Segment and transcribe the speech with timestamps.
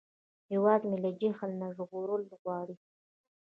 [0.51, 2.75] هیواد مې له جهل نه ژغورل غواړي